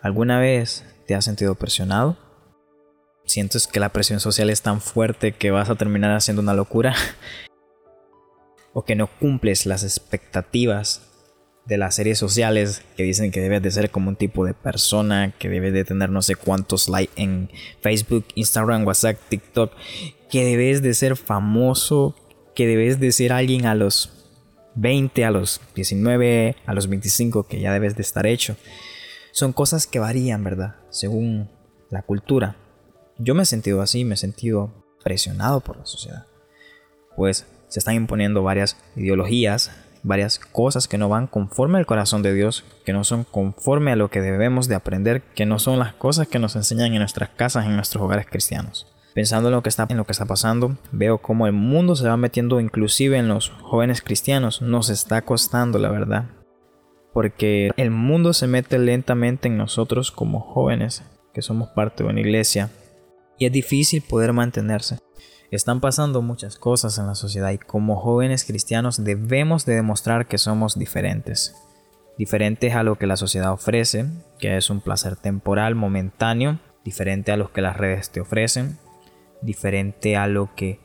[0.00, 2.16] ¿Alguna vez te has sentido presionado?
[3.24, 6.94] ¿Sientes que la presión social es tan fuerte que vas a terminar haciendo una locura?
[8.72, 11.02] ¿O que no cumples las expectativas
[11.66, 15.34] de las series sociales que dicen que debes de ser como un tipo de persona,
[15.36, 17.50] que debes de tener no sé cuántos likes en
[17.82, 19.72] Facebook, Instagram, WhatsApp, TikTok,
[20.30, 22.14] que debes de ser famoso,
[22.54, 24.12] que debes de ser alguien a los
[24.76, 28.56] 20, a los 19, a los 25, que ya debes de estar hecho.
[29.38, 30.74] Son cosas que varían, ¿verdad?
[30.90, 31.48] Según
[31.90, 32.56] la cultura.
[33.18, 36.26] Yo me he sentido así, me he sentido presionado por la sociedad.
[37.16, 39.70] Pues se están imponiendo varias ideologías,
[40.02, 43.96] varias cosas que no van conforme al corazón de Dios, que no son conforme a
[43.96, 47.28] lo que debemos de aprender, que no son las cosas que nos enseñan en nuestras
[47.28, 48.88] casas, en nuestros hogares cristianos.
[49.14, 52.08] Pensando en lo que está, en lo que está pasando, veo cómo el mundo se
[52.08, 54.62] va metiendo inclusive en los jóvenes cristianos.
[54.62, 56.24] Nos está costando, la verdad.
[57.12, 62.20] Porque el mundo se mete lentamente en nosotros como jóvenes, que somos parte de una
[62.20, 62.70] iglesia.
[63.38, 64.98] Y es difícil poder mantenerse.
[65.50, 70.36] Están pasando muchas cosas en la sociedad y como jóvenes cristianos debemos de demostrar que
[70.36, 71.54] somos diferentes.
[72.18, 74.06] Diferentes a lo que la sociedad ofrece,
[74.38, 78.78] que es un placer temporal, momentáneo, diferente a lo que las redes te ofrecen,
[79.40, 80.80] diferente a lo que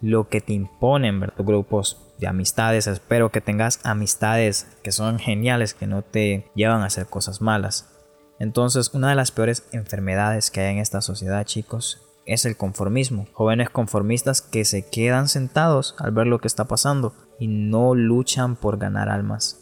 [0.00, 2.86] lo que te imponen ver grupos de amistades.
[2.86, 7.90] Espero que tengas amistades que son geniales, que no te llevan a hacer cosas malas.
[8.38, 13.26] Entonces, una de las peores enfermedades que hay en esta sociedad, chicos, es el conformismo.
[13.32, 18.56] Jóvenes conformistas que se quedan sentados al ver lo que está pasando y no luchan
[18.56, 19.60] por ganar almas.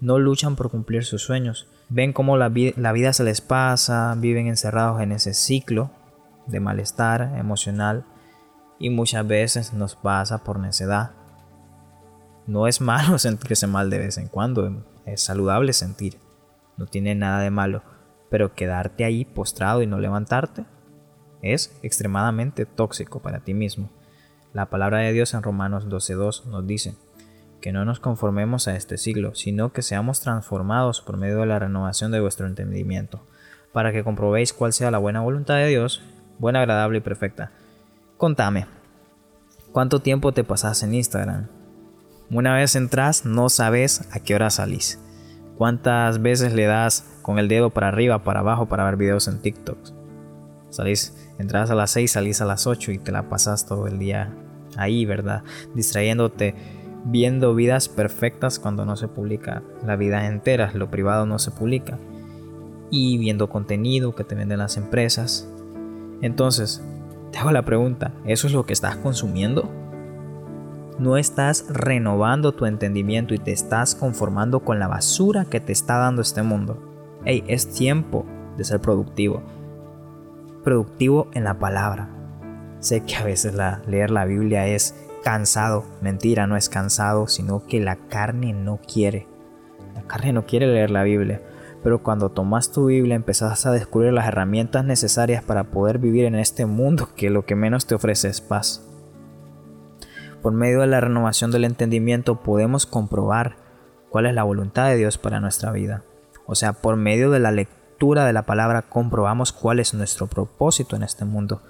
[0.00, 1.68] No luchan por cumplir sus sueños.
[1.88, 5.90] Ven cómo la, la vida se les pasa, viven encerrados en ese ciclo
[6.46, 8.06] de malestar emocional
[8.78, 11.19] y muchas veces nos pasa por necedad.
[12.50, 16.18] No es malo sentirse mal de vez en cuando, es saludable sentir,
[16.76, 17.82] no tiene nada de malo,
[18.28, 20.64] pero quedarte ahí postrado y no levantarte
[21.42, 23.88] es extremadamente tóxico para ti mismo.
[24.52, 26.96] La palabra de Dios en Romanos 12.2 nos dice
[27.60, 31.60] que no nos conformemos a este siglo, sino que seamos transformados por medio de la
[31.60, 33.24] renovación de vuestro entendimiento,
[33.72, 36.02] para que comprobéis cuál sea la buena voluntad de Dios,
[36.40, 37.52] buena, agradable y perfecta.
[38.16, 38.66] Contame,
[39.70, 41.59] ¿cuánto tiempo te pasas en Instagram?
[42.32, 45.00] Una vez entras, no sabes a qué hora salís.
[45.58, 49.40] ¿Cuántas veces le das con el dedo para arriba, para abajo para ver videos en
[49.40, 49.76] TikTok?
[50.68, 53.98] Salís, entras a las 6, salís a las 8 y te la pasas todo el
[53.98, 54.32] día
[54.76, 55.42] ahí, ¿verdad?
[55.74, 56.54] Distrayéndote,
[57.04, 61.98] viendo vidas perfectas cuando no se publica la vida entera, lo privado no se publica.
[62.92, 65.48] Y viendo contenido que te venden las empresas.
[66.22, 66.80] Entonces,
[67.32, 69.79] te hago la pregunta, ¿eso es lo que estás consumiendo?
[71.00, 75.96] No estás renovando tu entendimiento y te estás conformando con la basura que te está
[75.96, 76.80] dando este mundo.
[77.24, 78.24] Hey, es tiempo
[78.56, 79.42] de ser productivo
[80.62, 82.08] productivo en la palabra.
[82.80, 83.54] Sé que a veces
[83.86, 85.84] leer la Biblia es cansado.
[86.00, 89.26] Mentira, no es cansado, sino que la carne no quiere.
[89.94, 91.42] La carne no quiere leer la Biblia.
[91.82, 96.34] Pero cuando tomas tu Biblia empezás a descubrir las herramientas necesarias para poder vivir en
[96.34, 98.86] este mundo que lo que menos te ofrece es paz.
[100.42, 103.56] Por medio de la renovación del entendimiento podemos comprobar
[104.08, 106.02] cuál es la voluntad de Dios para nuestra vida.
[106.46, 110.96] O sea, por medio de la lectura de la palabra comprobamos cuál es nuestro propósito
[110.96, 111.60] en este mundo.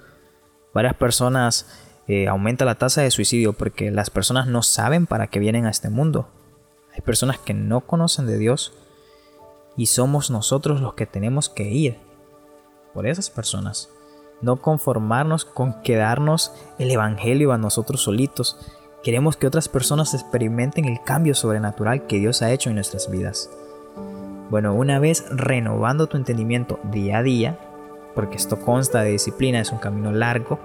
[0.73, 1.67] Varias personas
[2.07, 5.69] eh, aumenta la tasa de suicidio porque las personas no saben para qué vienen a
[5.69, 6.29] este mundo.
[6.93, 8.73] Hay personas que no conocen de Dios
[9.77, 11.97] y somos nosotros los que tenemos que ir
[12.93, 13.89] por esas personas.
[14.41, 18.57] No conformarnos con quedarnos el Evangelio a nosotros solitos.
[19.03, 23.49] Queremos que otras personas experimenten el cambio sobrenatural que Dios ha hecho en nuestras vidas.
[24.49, 27.57] Bueno, una vez renovando tu entendimiento día a día,
[28.13, 30.59] porque esto consta de disciplina, es un camino largo,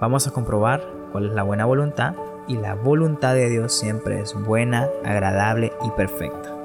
[0.00, 0.82] vamos a comprobar
[1.12, 2.14] cuál es la buena voluntad
[2.48, 6.56] y la voluntad de Dios siempre es buena, agradable y perfecta.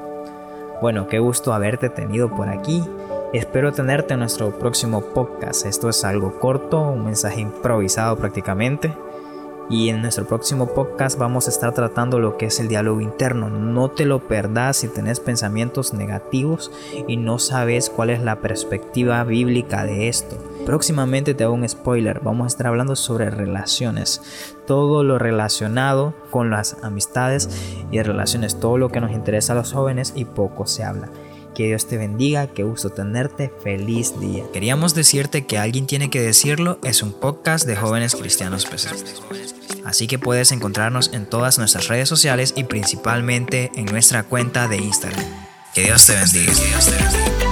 [0.82, 2.84] Bueno, qué gusto haberte tenido por aquí.
[3.36, 5.66] Espero tenerte en nuestro próximo podcast.
[5.66, 8.94] Esto es algo corto, un mensaje improvisado prácticamente.
[9.70, 13.50] Y en nuestro próximo podcast vamos a estar tratando lo que es el diálogo interno.
[13.50, 16.72] No te lo perdas si tenés pensamientos negativos
[17.10, 20.38] y no sabes cuál es la perspectiva bíblica de esto.
[20.66, 22.22] Próximamente te hago un spoiler.
[22.22, 24.54] Vamos a estar hablando sobre relaciones.
[24.66, 27.50] Todo lo relacionado con las amistades
[27.92, 28.62] y relaciones.
[28.62, 31.10] Todo lo que nos interesa a los jóvenes y poco se habla.
[31.56, 34.44] Que Dios te bendiga, qué gusto tenerte, feliz día.
[34.52, 39.22] Queríamos decirte que alguien tiene que decirlo, es un podcast de jóvenes cristianos presentes.
[39.86, 44.78] Así que puedes encontrarnos en todas nuestras redes sociales y principalmente en nuestra cuenta de
[44.78, 45.24] Instagram.
[45.74, 47.45] Que Dios te bendiga.